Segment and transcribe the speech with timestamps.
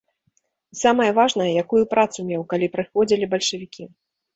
[0.75, 3.83] І самае важнае, якую працу меў, калі прыходзілі бальшавікі.